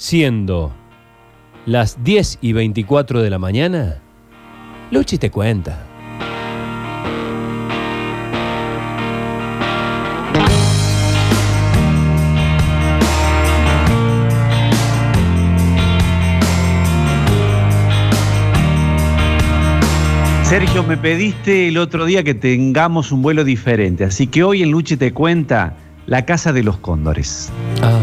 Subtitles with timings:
[0.00, 0.72] siendo
[1.66, 3.98] las 10 y 24 de la mañana,
[4.90, 5.86] Luchi te cuenta.
[20.44, 24.70] Sergio, me pediste el otro día que tengamos un vuelo diferente, así que hoy en
[24.70, 25.76] Luchi te cuenta
[26.06, 27.52] la Casa de los Cóndores.
[27.82, 28.00] Ah,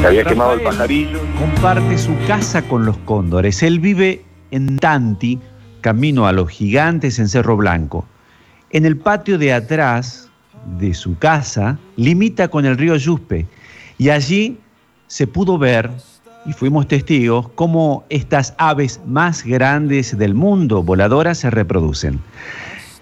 [0.00, 1.18] Se había quemado el pajarillo.
[1.38, 3.64] Comparte su casa con los cóndores.
[3.64, 5.40] Él vive en Tanti,
[5.80, 8.06] camino a los gigantes en Cerro Blanco.
[8.70, 10.30] En el patio de atrás
[10.78, 13.46] de su casa limita con el río Yuspe
[13.98, 14.58] y allí
[15.08, 15.90] se pudo ver,
[16.46, 22.20] y fuimos testigos, cómo estas aves más grandes del mundo, voladoras, se reproducen.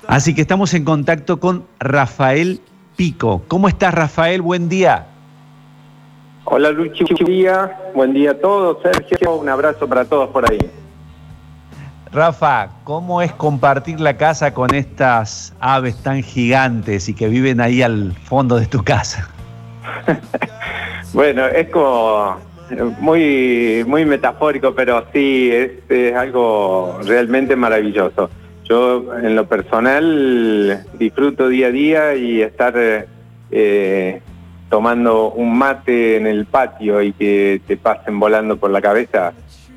[0.06, 2.60] Así que estamos en contacto con Rafael
[2.96, 3.44] Pico.
[3.48, 4.40] ¿Cómo estás, Rafael?
[4.40, 5.08] Buen día.
[6.48, 7.76] Hola Luchi, buen día.
[7.92, 8.78] Buen día a todos.
[8.80, 10.58] Sergio, un abrazo para todos por ahí.
[12.12, 17.82] Rafa, ¿cómo es compartir la casa con estas aves tan gigantes y que viven ahí
[17.82, 19.28] al fondo de tu casa?
[21.12, 22.36] Bueno, es como
[22.98, 28.28] muy, muy metafórico, pero sí, es, es algo realmente maravilloso.
[28.64, 32.74] Yo en lo personal disfruto día a día y estar
[33.50, 34.20] eh,
[34.68, 39.32] tomando un mate en el patio y que te pasen volando por la cabeza,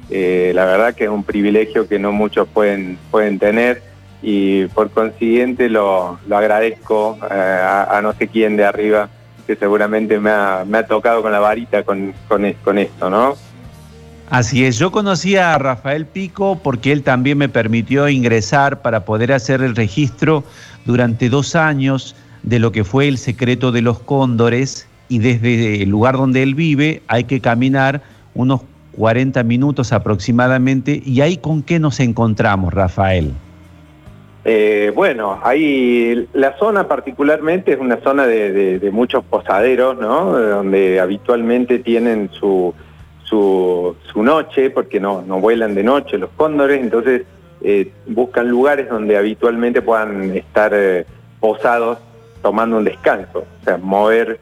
[0.10, 3.84] eh, la verdad que es un privilegio que no muchos pueden, pueden tener.
[4.22, 9.10] Y por consiguiente lo, lo agradezco eh, a, no sé quién de arriba
[9.48, 13.36] que seguramente me ha, tocado con la varita con, con, con esto, ¿no?
[14.30, 19.32] Así es, yo conocí a Rafael Pico porque él también me permitió ingresar para poder
[19.34, 20.44] hacer el registro
[20.86, 25.90] durante dos años de lo que fue el secreto de los cóndores y desde el
[25.90, 28.02] lugar donde él vive hay que caminar
[28.34, 28.62] unos
[28.98, 33.34] 40 minutos aproximadamente y ahí con qué nos encontramos, Rafael.
[34.46, 40.38] Eh, bueno, ahí la zona particularmente es una zona de, muchos posaderos, ¿no?
[40.38, 42.74] Donde habitualmente tienen su,
[43.24, 47.24] su, su noche, porque no, no vuelan de noche los cóndores, entonces
[47.62, 51.06] eh, buscan lugares donde habitualmente puedan estar eh,
[51.40, 51.98] posados
[52.42, 54.40] tomando un descanso, o sea, mover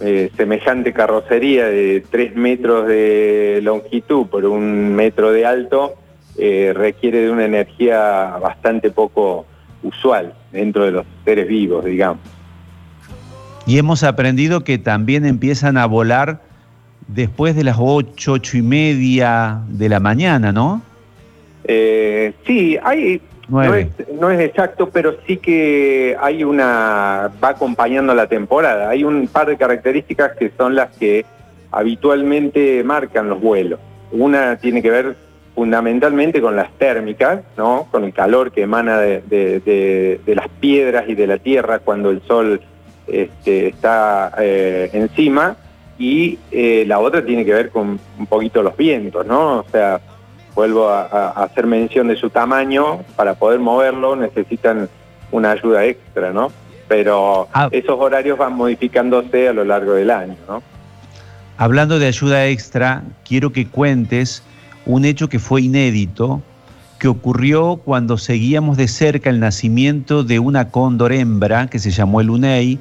[0.00, 5.94] eh, semejante carrocería de 3 metros de longitud por un metro de alto
[6.38, 9.44] eh, requiere de una energía bastante poco
[9.82, 12.22] usual dentro de los seres vivos, digamos.
[13.66, 16.40] Y hemos aprendido que también empiezan a volar
[17.08, 20.82] después de las 8, 8 y media de la mañana, ¿no?
[21.64, 23.20] Eh, sí, hay,
[23.68, 23.88] no es,
[24.20, 28.88] no es exacto, pero sí que hay una, va acompañando la temporada.
[28.90, 31.24] Hay un par de características que son las que
[31.72, 33.80] habitualmente marcan los vuelos.
[34.12, 35.16] Una tiene que ver
[35.54, 37.88] fundamentalmente con las térmicas, ¿no?
[37.90, 39.20] con el calor que emana de-
[40.24, 42.60] de las piedras y de la tierra cuando el sol
[43.06, 45.56] este, está eh, encima,
[45.98, 49.58] y eh, la otra tiene que ver con un poquito los vientos, ¿no?
[49.58, 50.00] O sea,
[50.60, 54.90] vuelvo a, hacer mención de su tamaño, para poder moverlo necesitan
[55.32, 56.52] una ayuda extra, ¿no?
[56.86, 57.68] Pero Ah.
[57.70, 60.62] esos horarios van modificándose a lo largo del año, ¿no?
[61.56, 64.42] Hablando de ayuda extra, quiero que cuentes
[64.84, 66.42] un hecho que fue inédito,
[66.98, 72.20] que ocurrió cuando seguíamos de cerca el nacimiento de una cóndor hembra que se llamó
[72.20, 72.78] el Unei,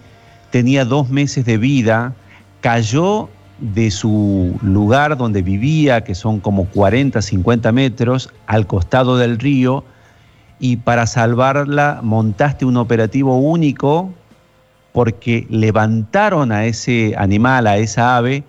[0.52, 2.14] tenía dos meses de vida,
[2.60, 3.30] cayó
[3.62, 9.84] de su lugar donde vivía, que son como 40, 50 metros, al costado del río,
[10.60, 14.14] y para salvarla montaste un operativo único
[14.92, 18.44] porque levantaron a ese animal, a esa ave,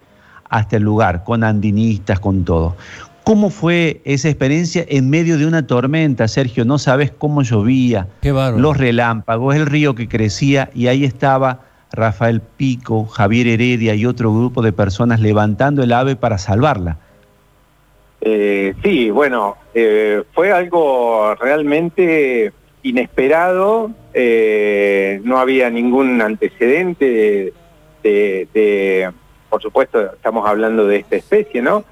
[0.48, 2.76] hasta el lugar, con andinistas, con todo.
[3.24, 6.64] ¿Cómo fue esa experiencia en medio de una tormenta, Sergio?
[6.64, 11.60] No sabes cómo llovía, qué los relámpagos, el río que crecía y ahí estaba
[11.92, 16.98] Rafael Pico, Javier Heredia y otro grupo de personas levantando el ave para salvarla.
[18.20, 22.52] Eh, sí, bueno, eh, fue algo realmente
[22.82, 27.52] inesperado, eh, no había ningún antecedente
[28.02, 29.10] de,
[29.48, 31.84] por supuesto, estamos hablando de esta especie, ¿no?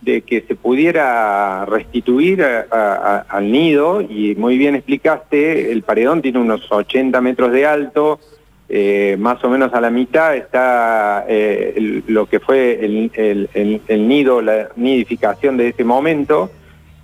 [0.00, 6.70] De que se pudiera restituir al nido, y muy bien explicaste, el paredón tiene unos
[6.70, 8.20] 80 metros de alto,
[8.68, 14.68] eh, más o menos a la mitad está eh, lo que fue el, nido, la
[14.76, 16.50] nidificación de ese momento,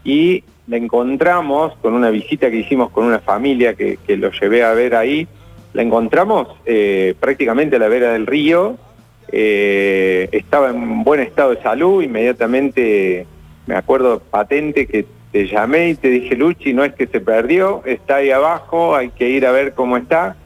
[0.03, 4.65] y la encontramos con una visita que hicimos con una familia que, que lo llevé
[4.65, 5.29] a ver ahí,
[5.73, 8.77] la encontramos eh, prácticamente a la vera del río,
[9.33, 13.27] estaba en buen estado de salud, inmediatamente
[13.67, 17.83] me acuerdo patente que te llamé y te dije, Luchi, no es que se perdió,
[17.85, 20.37] está ahí abajo, hay que ir a ver cómo está.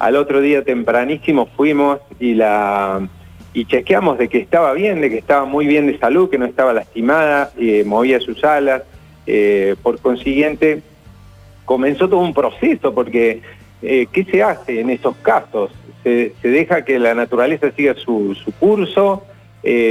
[0.00, 3.06] Al otro día tempranísimo fuimos y la
[3.52, 6.46] y chequeamos de que estaba bien, de que estaba muy bien de salud, que no
[6.46, 8.82] estaba lastimada, eh, movía sus alas.
[9.26, 10.80] Eh, por consiguiente,
[11.66, 13.42] comenzó todo un proceso, porque
[13.82, 15.70] eh, ¿qué se hace en esos casos?
[16.02, 19.24] Se, deja que la naturaleza siga su, curso,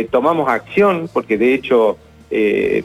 [0.09, 1.99] tomamos acción, porque de hecho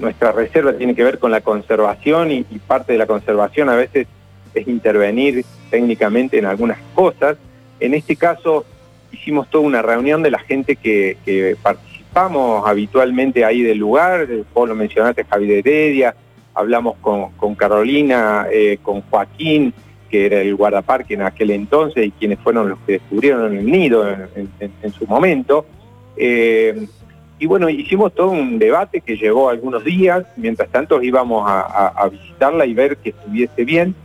[0.00, 4.08] nuestra reserva tiene que ver con la conservación y parte de la conservación a veces
[4.54, 7.36] es intervenir técnicamente en algunas cosas.
[7.80, 8.64] En este caso,
[9.12, 14.74] hicimos toda una reunión de la gente que, participamos habitualmente ahí del lugar, vos lo
[14.74, 16.14] mencionaste, Javier Heredia,
[16.54, 19.74] hablamos con, Carolina, eh, con Joaquín,
[20.08, 24.06] que era el guardaparque en aquel entonces y quienes fueron los que descubrieron el nido
[24.08, 25.66] en, su momento.
[26.16, 26.86] Eh,
[27.40, 32.64] y bueno, hicimos todo un debate que llevó algunos días, mientras tanto íbamos a visitarla
[32.64, 33.96] y ver que estuviese bien.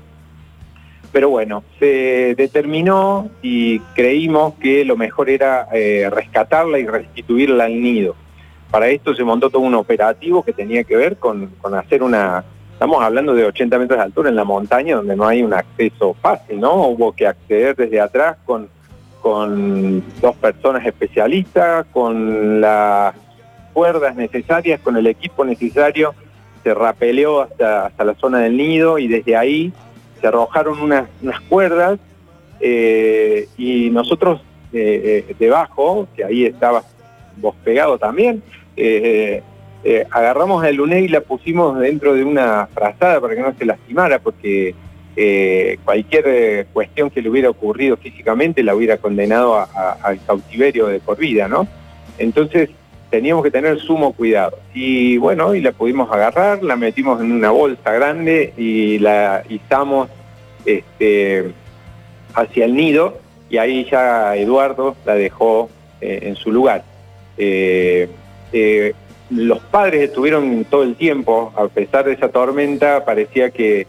[1.12, 7.82] Pero bueno, se determinó y creímos que lo mejor era eh, rescatarla y restituirla al
[7.82, 8.16] nido.
[8.70, 12.44] Para esto se montó todo un operativo que tenía que ver con, hacer una...
[12.74, 16.16] Estamos hablando de 80 metros de altura en la montaña donde no hay un acceso
[16.22, 16.76] fácil, ¿no?
[16.88, 18.70] Hubo que acceder desde atrás con,
[19.22, 23.16] con dos personas especialistas, con las
[23.74, 26.14] cuerdas necesarias, con el equipo necesario,
[26.64, 29.74] se rapeleó hasta, hasta la zona del nido y desde ahí
[30.20, 31.08] se arrojaron unas,
[31.48, 32.00] cuerdas
[32.60, 34.42] eh, y nosotros
[34.74, 36.84] eh, eh, debajo, que ahí estaba
[37.38, 38.44] vos pegado también,
[40.12, 44.20] agarramos el luné y la pusimos dentro de una frazada para que no se lastimara,
[44.20, 44.76] porque
[45.84, 51.48] cualquier cuestión que le hubiera ocurrido físicamente la hubiera condenado al cautiverio de por vida,
[51.48, 51.68] ¿no?
[52.18, 52.70] Entonces
[53.10, 54.58] teníamos que tener sumo cuidado.
[54.74, 60.10] Y bueno, y la pudimos agarrar, la metimos en una bolsa grande y la izamos
[60.66, 61.52] este,
[62.34, 63.20] hacia el nido
[63.50, 65.70] y ahí ya Eduardo la dejó
[66.02, 66.84] eh, en su lugar.
[67.38, 68.08] Eh,
[68.54, 68.94] eh,
[69.30, 73.88] los padres estuvieron todo el tiempo, a pesar de esa tormenta, parecía que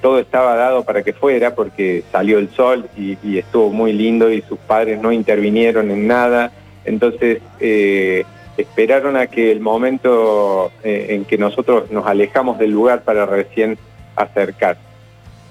[0.00, 4.40] todo estaba dado para que fuera porque salió el sol y estuvo muy lindo y
[4.40, 6.50] sus padres no intervinieron en nada
[6.84, 8.24] entonces, eh,
[8.58, 13.78] esperaron a que el momento eh, en que nosotros nos alejamos del lugar para recién
[14.16, 14.76] acercar.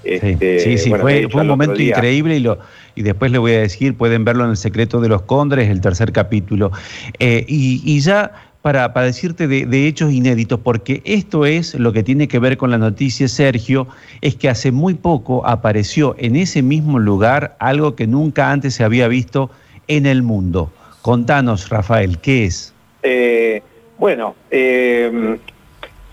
[0.04, 2.58] sí, este, sí, fue, un momento increíble y, lo,
[2.94, 5.80] y después le voy a decir, pueden verlo en El secreto de los cóndores, el
[5.80, 6.70] tercer capítulo.
[7.18, 12.02] Eh, y, ya para, para decirte de, de, hechos inéditos, porque esto es lo que
[12.02, 13.88] tiene que ver con la noticia, Sergio,
[14.20, 18.84] es que hace muy poco apareció en ese mismo lugar algo que nunca antes se
[18.84, 19.50] había visto
[19.86, 20.70] en el mundo.
[21.02, 22.74] Contanos, Rafael, ¿qué es?
[23.02, 23.62] Eh,
[23.98, 25.38] bueno, eh,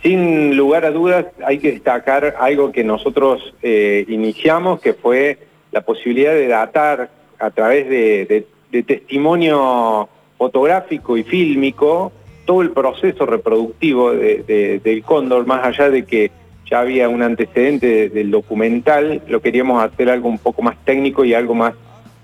[0.02, 5.40] sin lugar a dudas hay que destacar algo que nosotros eh, iniciamos, que fue
[5.72, 7.10] la posibilidad de datar
[7.40, 8.46] a través de,
[8.86, 12.12] testimonio fotográfico y fílmico
[12.44, 16.30] todo el proceso reproductivo del cóndor, más allá de que
[16.70, 21.34] ya había un antecedente del documental, lo queríamos hacer algo un poco más técnico y
[21.34, 21.74] algo más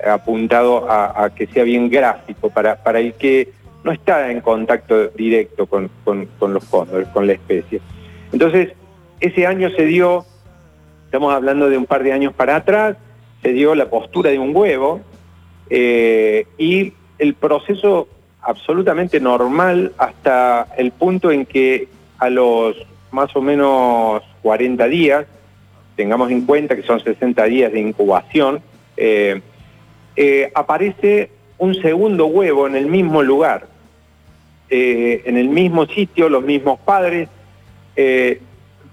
[0.06, 3.50] apuntado a, que sea bien gráfico para, para el que
[3.83, 7.81] no está en contacto directo con, los cóndores, con la especie.
[8.31, 8.70] Entonces,
[9.20, 10.25] ese año se dio,
[11.05, 12.98] estamos hablando de un par de años para atrás,
[13.41, 15.01] se dio la postura de un huevo
[15.70, 18.08] eh, y el proceso
[18.41, 22.75] absolutamente normal hasta el punto en que a los
[23.12, 25.25] más o menos 40 días,
[25.96, 28.62] tengamos en cuenta que son 60 días de incubación,
[28.98, 29.41] eh,
[30.15, 33.68] eh, aparece un segundo huevo en el mismo lugar,
[34.70, 37.30] eh, en el mismo sitio, los mismos padres.
[37.96, 38.41] Eh,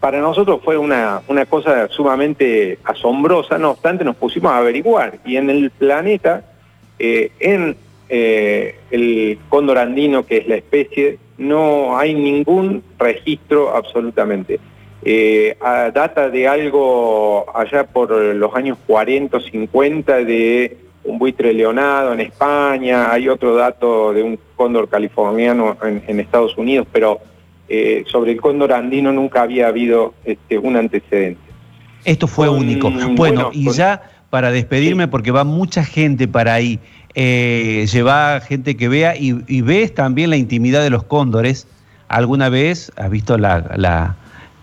[0.01, 5.37] para nosotros fue una, una, cosa sumamente asombrosa, no obstante nos pusimos a averiguar y
[5.37, 6.45] en el planeta,
[7.01, 7.77] en
[8.09, 14.61] el cóndor andino, que es la especie, no hay ningún registro absolutamente.
[15.61, 20.77] a data de algo allá por los años 40 o 50 de
[21.09, 26.87] un buitre leonado en España, hay otro dato de un cóndor californiano en, Estados Unidos,
[26.93, 27.21] pero
[27.69, 31.41] eh, sobre el cóndor andino nunca había habido este, un antecedente.
[32.05, 32.91] Esto fue único.
[32.91, 36.79] Bueno, y ya para despedirme, porque va mucha gente para ahí,
[37.15, 41.67] eh, lleva gente que vea y, ves también la intimidad de los cóndores.
[42.09, 44.17] ¿Alguna vez has visto la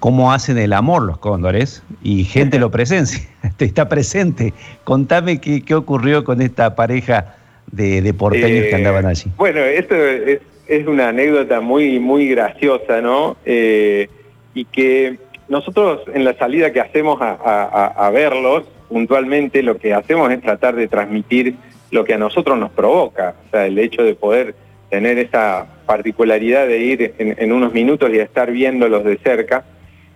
[0.05, 4.53] cómo hacen el amor los cóndores y gente lo presencia, está presente.
[4.83, 7.33] Contame qué, qué ocurrió con esta pareja
[7.71, 9.31] de, de porteños que Eh, andaban allí.
[9.35, 13.35] Bueno, esto es, es una anécdota muy, muy graciosa, ¿no?
[13.47, 14.07] Eh,
[14.53, 15.17] y que
[15.49, 20.39] nosotros en la salida que hacemos a, a- a verlos, puntualmente lo que hacemos es
[20.39, 21.55] tratar de transmitir
[21.89, 24.53] lo que a nosotros nos provoca, o sea, el hecho de poder
[24.91, 29.63] tener esa particularidad de ir en, en unos minutos y estar viéndolos de cerca.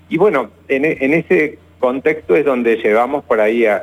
[0.09, 3.79] Y bueno, en, e- en ese contexto es donde llevamos por ahí a,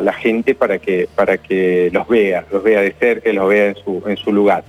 [0.00, 3.74] la gente para que, para que los vea, los vea de cerca los vea en
[3.76, 4.62] su, en su lugar.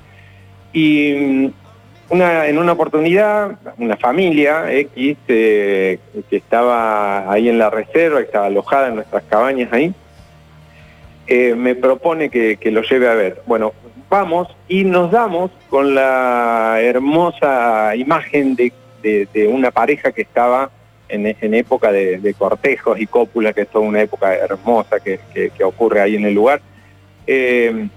[0.72, 1.52] Y mm,
[2.16, 8.48] en una oportunidad, una familia X eh, que estaba ahí en la reserva, que estaba
[8.48, 9.94] alojada en nuestras cabañas ahí,
[11.28, 13.42] eh, me propone que, que lo lleve a ver.
[13.46, 13.74] Bueno,
[14.10, 20.70] vamos y nos damos con la hermosa imagen de- de una pareja que estaba
[21.10, 25.20] en, época de, cortejos y cópula, que es toda una época hermosa que,
[25.64, 26.62] ocurre ahí en el lugar.
[27.28, 27.88] Eh,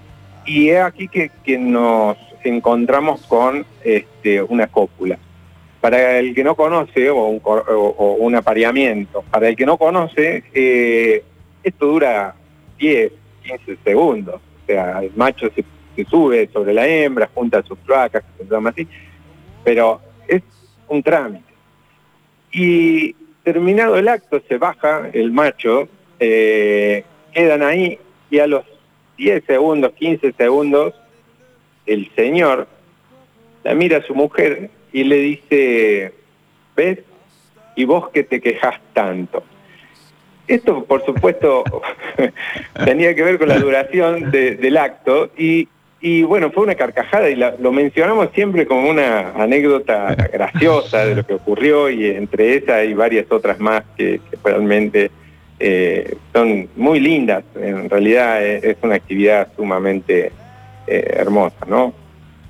[0.45, 5.17] y es aquí que, nos encontramos con este, una cópula.
[5.81, 7.27] Para el que no conoce, o
[8.19, 11.23] un, apareamiento, para el que no conoce, eh,
[11.63, 12.35] esto dura
[12.77, 13.11] 10,
[13.43, 14.35] 15 segundos.
[14.35, 15.63] O sea, el macho se,
[15.95, 18.87] se sube sobre la hembra, junta sus placas, se llama así,
[19.63, 20.41] pero es
[20.87, 21.46] un trámite.
[22.51, 23.13] Y
[23.43, 25.87] terminado el acto, se baja el macho,
[26.19, 27.99] eh, quedan ahí
[28.29, 28.63] y a los
[29.17, 30.93] 10 segundos, 15 segundos,
[31.85, 32.67] el señor
[33.63, 36.13] la mira a su mujer y le dice,
[36.75, 36.99] ¿ves?
[37.75, 39.43] ¿Y vos que te quejas tanto?
[40.47, 41.63] Esto, por supuesto,
[42.85, 45.67] tenía que ver con la duración de- del acto y,
[46.01, 51.15] y, bueno, fue una carcajada y la- lo mencionamos siempre como una anécdota graciosa de
[51.15, 55.11] lo que ocurrió y entre esas hay varias otras más que, que realmente
[55.59, 57.43] eh, son muy lindas.
[57.59, 60.31] En realidad es, es una actividad sumamente
[60.87, 61.93] eh, hermosa, ¿no?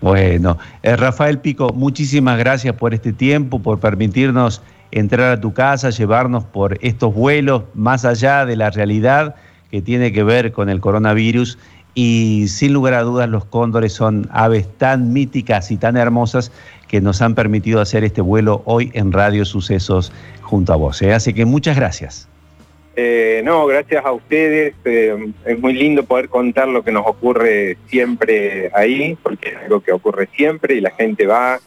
[0.02, 4.62] Bueno, eh, Rafael Pico, muchísimas gracias por este tiempo, por permitirnos
[4.92, 9.36] entrar a tu casa, llevarnos por estos vuelos más allá de la realidad
[9.72, 11.58] que tiene que ver con el coronavirus.
[12.00, 16.52] Y sin lugar a dudas los cóndores son aves tan míticas y tan hermosas
[16.88, 20.14] que nos han permitido hacer este vuelo hoy en Radio Sucesos
[20.44, 21.02] junto a vos.
[21.02, 21.16] ¿eh?
[21.16, 22.30] Así que muchas gracias.
[22.96, 24.76] Eh, no, gracias a ustedes.
[24.86, 29.80] eh, es muy lindo poder contar lo que nos ocurre siempre ahí, porque es algo
[29.80, 31.60] que ocurre siempre y la gente va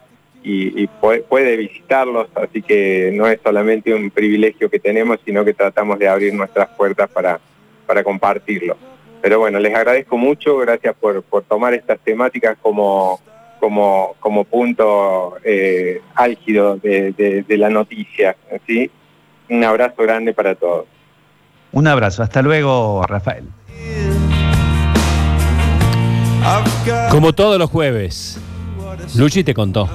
[0.44, 0.86] y,
[1.28, 6.06] puede visitarlos, así que no es solamente un privilegio que tenemos, sino que tratamos de
[6.06, 7.40] abrir nuestras puertas para,
[7.84, 8.76] para compartirlo.
[9.22, 13.20] Pero bueno, les agradezco mucho, gracias por, por tomar estas temáticas como,
[13.58, 18.36] como, como punto eh, álgido de, de- de la noticia.
[18.66, 18.90] ¿sí?
[19.48, 20.86] Un abrazo grande para todos.
[21.72, 22.22] Un abrazo.
[22.22, 23.44] Hasta luego, Rafael.
[27.10, 28.40] Como todos los jueves,
[29.16, 29.88] Luchi te contó.